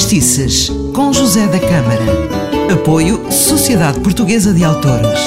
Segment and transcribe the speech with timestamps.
[0.00, 2.72] Fadistices, com José da Câmara.
[2.72, 5.20] Apoio Sociedade Portuguesa de Autores.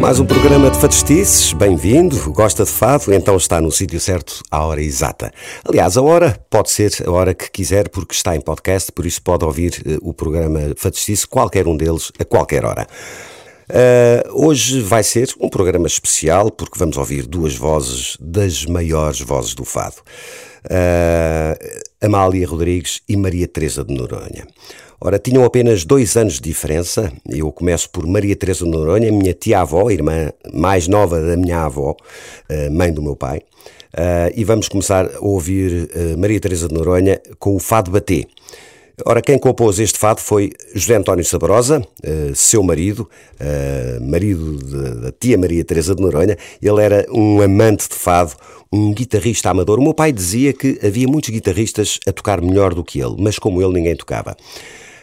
[0.00, 2.32] Mais um programa de fadistices, bem-vindo.
[2.32, 3.14] Gosta de fado?
[3.14, 5.30] Então está no sítio certo, à hora exata.
[5.64, 9.22] Aliás, a hora pode ser a hora que quiser, porque está em podcast, por isso
[9.22, 12.88] pode ouvir uh, o programa Fadistice, qualquer um deles, a qualquer hora.
[13.70, 19.54] Uh, hoje vai ser um programa especial porque vamos ouvir duas vozes das maiores vozes
[19.54, 19.96] do fado.
[20.64, 24.44] Uh, Amália Rodrigues e Maria Teresa de Noronha.
[25.00, 27.12] Ora, tinham apenas dois anos de diferença.
[27.28, 31.92] Eu começo por Maria Teresa de Noronha, minha tia-avó, irmã mais nova da minha avó,
[31.92, 33.40] uh, mãe do meu pai.
[34.34, 38.26] e vamos começar a ouvir Maria Teresa de Noronha com o Fado Batê.
[39.04, 43.08] Ora, quem compôs este fado foi José António Sabrosa, uh, seu marido,
[43.40, 46.36] uh, marido da tia Maria Teresa de Noronha.
[46.60, 48.34] Ele era um amante de fado,
[48.72, 49.78] um guitarrista amador.
[49.78, 53.38] O meu pai dizia que havia muitos guitarristas a tocar melhor do que ele, mas
[53.38, 54.36] como ele ninguém tocava.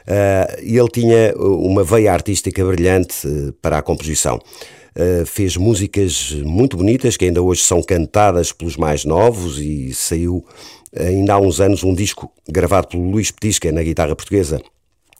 [0.07, 3.15] Uh, ele tinha uma veia artística brilhante
[3.61, 4.39] para a composição.
[4.95, 10.43] Uh, fez músicas muito bonitas que ainda hoje são cantadas pelos mais novos e saiu
[10.99, 14.61] ainda há uns anos um disco gravado pelo Luís Petisca na guitarra portuguesa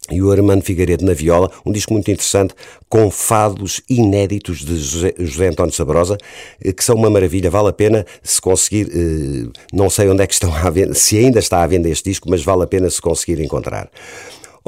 [0.09, 2.53] e o Armando Figueiredo na viola, um disco muito interessante
[2.87, 6.17] com fados inéditos de José, António Sabrosa,
[6.63, 10.27] eh, que são uma maravilha, vale a pena se conseguir, eh, não sei onde é
[10.27, 12.89] que estão à venda, se ainda está à venda este disco, mas vale a pena
[12.89, 13.89] se conseguir encontrar.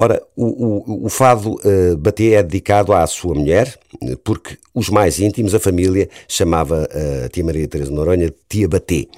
[0.01, 3.77] Ora, o, o, o fado uh, Batê é dedicado à sua mulher,
[4.23, 6.87] porque os mais íntimos, a família, chamava
[7.25, 9.09] a tia Maria Teresa Noronha de tia Batê.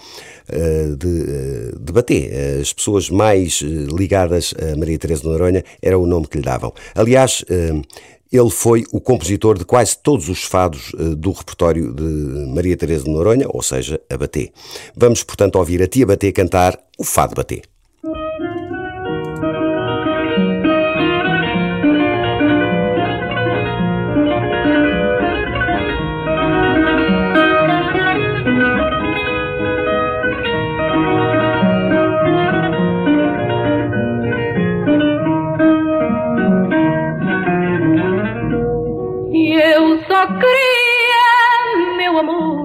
[0.52, 2.32] Uh, de, uh, de Batê.
[2.60, 6.73] As pessoas mais ligadas a Maria Teresa Noronha era o nome que lhe davam.
[6.95, 7.45] Aliás,
[8.32, 12.04] ele foi o compositor de quase todos os fados do repertório de
[12.56, 14.52] Maria Teresa Noronha, ou seja, a Batê.
[14.95, 17.36] Vamos, portanto, ouvir a tia Batê cantar o Fado
[39.42, 41.26] E eu só queria,
[41.98, 42.64] meu amor,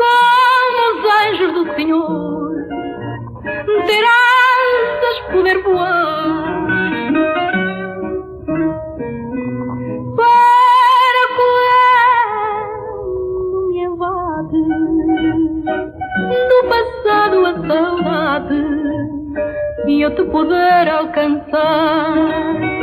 [0.00, 2.54] como os anjos do Senhor,
[3.86, 6.72] ter asas, poder voar.
[10.16, 11.22] Para
[12.56, 12.88] quando
[13.68, 14.62] me invade
[16.48, 18.60] do passado a saudade
[19.86, 22.75] e eu te poder alcançar.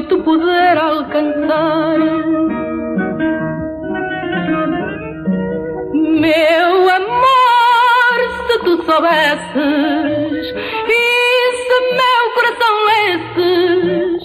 [0.00, 1.98] yo te puder alcançar.
[5.92, 8.14] Meu amor,
[8.46, 10.54] se tu soubesses,
[10.88, 11.02] e
[11.56, 14.22] se meu coração lesses,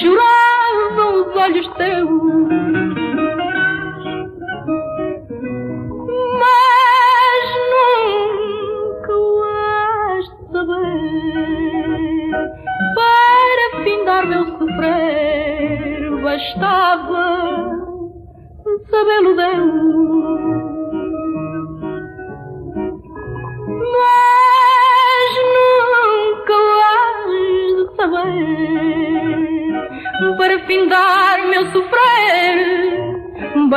[0.00, 2.55] choravam os olhos teus.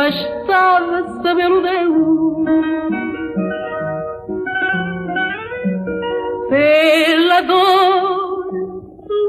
[0.10, 1.62] bastava sabê-lo.
[6.50, 8.50] Pela dor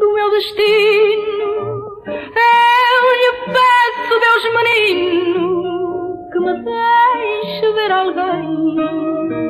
[0.00, 1.50] do meu destino,
[2.06, 5.48] eu lhe peço, Deus menino,
[6.32, 9.49] que me deixe ver alguém.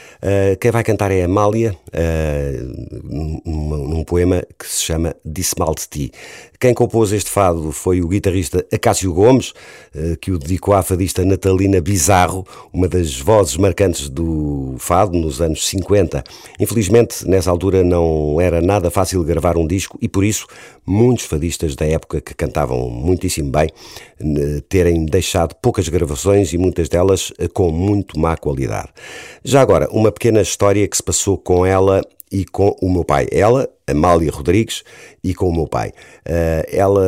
[0.21, 3.41] Uh, quem vai cantar é Amália, uh, num,
[3.87, 6.11] num, poema que se chama Disse Mal de Ti.
[6.59, 9.49] Quem compôs este fado foi o guitarrista Acácio Gomes,
[9.95, 15.41] uh, que o dedicou à fadista Natalina Bizarro, uma das vozes marcantes do fado nos
[15.41, 16.23] anos 50.
[16.59, 20.45] Infelizmente, nessa altura não era nada fácil gravar um disco e por isso
[20.85, 23.69] muitos fadistas da época que cantavam muitíssimo bem
[24.69, 28.89] terem deixado poucas gravações e muitas delas com muito má qualidade.
[29.43, 33.27] Já agora, uma pequena história que se passou com ela e com o meu pai.
[33.29, 34.83] Ela, Amália Rodrigues,
[35.21, 35.89] e com o meu pai.
[35.89, 37.03] Uh, ela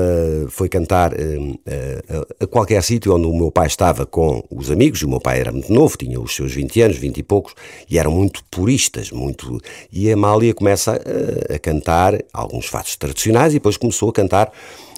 [0.50, 5.02] foi cantar uh, uh, a qualquer sítio onde o meu pai estava com os amigos,
[5.02, 7.56] o meu pai era muito novo, tinha os seus 20 anos, 20 e poucos,
[7.90, 9.60] e eram muito puristas, muito...
[9.92, 11.02] E a Amália começa
[11.50, 14.52] a cantar alguns fatos tradicionais e depois começou a cantar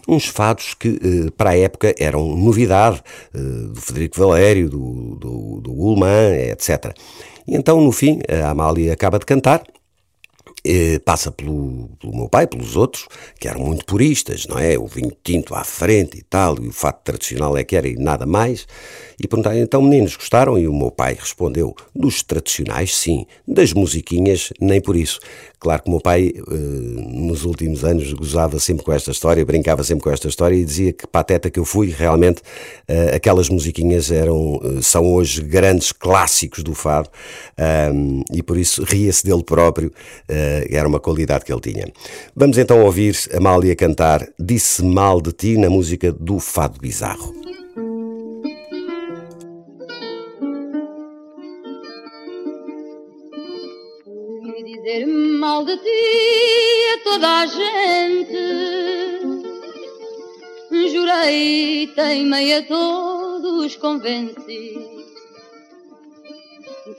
[0.08, 3.02] uns fados que para a época eram novidade,
[3.34, 6.94] do Federico Valério, do, do, do Ullmann, etc.
[7.48, 9.64] E então, no fim, a Amália acaba de cantar
[11.04, 13.08] passa pelo, pelo, meu pai, pelos outros,
[13.40, 14.78] que eram muito puristas, não é?
[14.78, 17.96] O vinho tinto à frente e tal, e o fato tradicional é que era e
[17.96, 18.68] nada mais.
[19.22, 20.58] E perguntaram, então meninos, gostaram?
[20.58, 25.20] E o meu pai respondeu, dos tradicionais sim, das musiquinhas nem por isso.
[25.66, 29.84] Claro que o meu pai, eh, nos últimos anos, gozava sempre com esta história, brincava
[29.84, 32.40] sempre com esta história e dizia que pateta que eu fui, realmente
[32.88, 37.10] eh, aquelas musiquinhas eram, eh, são hoje grandes clássicos do fado
[38.32, 39.92] e por isso ria-se dele próprio,
[40.70, 41.88] era uma qualidade que ele tinha.
[42.36, 47.45] Vamos então ouvir Amália cantar Disse Mal de Ti na música do Fado Bizarro.
[55.56, 56.02] Mal de ti
[56.94, 58.44] a toda a gente.
[60.92, 64.76] Jurei, teimei a todos, convenci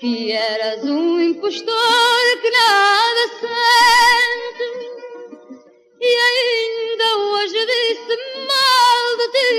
[0.00, 4.68] que eras um impostor que nada sente.
[6.00, 8.16] E ainda hoje disse
[8.50, 9.52] mal de ti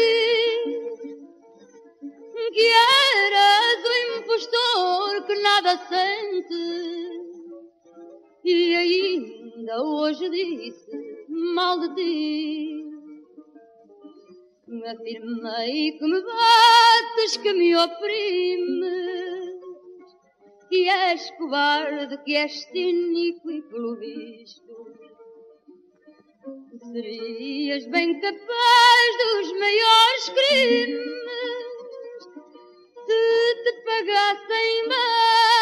[2.52, 2.68] que
[3.26, 6.97] eras um impostor que nada sente
[9.68, 10.92] ainda hoje disse
[11.28, 12.84] mal de ti.
[14.86, 19.62] Afirmei que me bates, que me oprimes,
[20.70, 24.74] que és covarde, que és cínico e pelo visto.
[26.92, 31.08] Serias bem capaz dos maiores crimes
[33.06, 35.57] se te pagassem bem.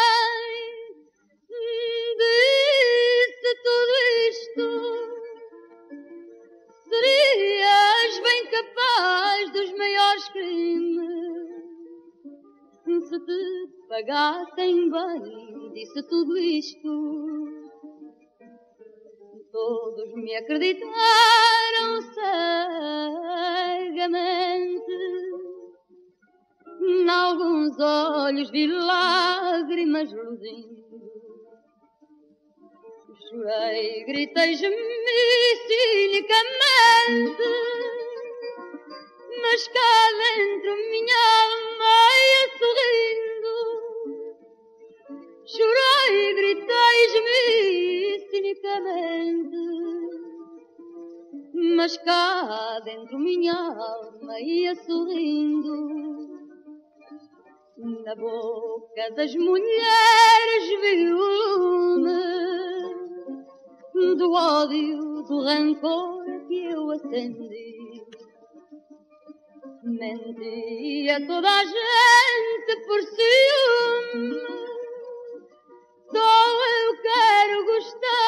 [13.16, 16.90] Se te pagassem bem, disse tudo isto.
[19.50, 22.02] Todos me acreditaram
[23.88, 24.92] cegamente.
[26.82, 30.84] Em alguns olhos vi lágrimas luzindo
[33.30, 34.76] Chorei, gritei, gemi
[35.66, 37.42] cinicamente,
[39.42, 41.96] mas cá dentro minha alma
[42.26, 43.56] ia sorrindo.
[45.44, 47.44] Chorei, gritei, gemi
[48.30, 49.62] cinicamente,
[51.76, 55.76] mas cá dentro minha alma ia sorrindo.
[58.04, 61.16] Na boca das mulheres vi o
[61.58, 62.56] lume
[64.16, 67.75] do ódio, do rancor que eu acendi.
[69.98, 74.42] Menti a toda a gente por ciúme,
[76.12, 76.32] só
[76.84, 78.25] eu quero gostar,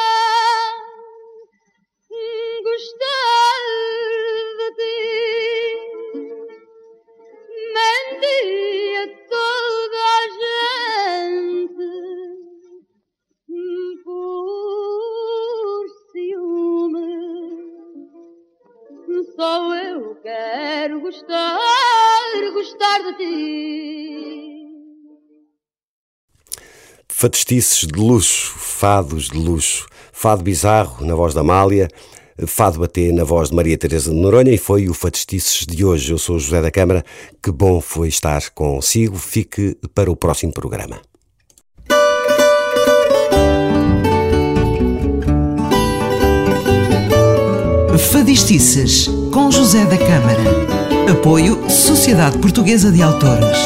[27.21, 29.89] Fadestices de luxo, fados de luxo.
[30.13, 31.89] Fado bizarro na voz da Amália,
[32.47, 36.13] Fado Batê na voz de Maria Teresa de Noronha e foi o Fadestices de hoje.
[36.13, 37.05] Eu sou José da Câmara.
[37.43, 39.17] Que bom foi estar consigo.
[39.17, 41.01] Fique para o próximo programa.
[48.13, 51.11] Fadistices com José da Câmara.
[51.11, 53.59] Apoio Sociedade Portuguesa de Autores.